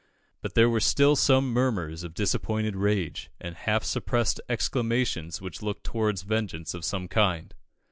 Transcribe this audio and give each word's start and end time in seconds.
But 0.41 0.55
there 0.55 0.67
were 0.67 0.79
still 0.79 1.15
some 1.15 1.51
murmurs 1.53 2.01
of 2.03 2.15
disappointed 2.15 2.75
rage, 2.75 3.29
and 3.39 3.53
half 3.55 3.83
suppressed 3.83 4.41
exclamations 4.49 5.41
which 5.41 5.61
looked 5.61 5.83
towards 5.83 6.23
vengeance 6.23 6.73
of 6.73 6.83
some 6.83 7.07
kind. 7.07 7.53